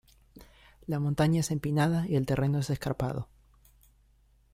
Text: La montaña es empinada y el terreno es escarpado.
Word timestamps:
La 0.87 0.99
montaña 0.99 1.41
es 1.41 1.51
empinada 1.51 2.07
y 2.07 2.15
el 2.15 2.25
terreno 2.25 2.57
es 2.57 2.71
escarpado. 2.71 3.29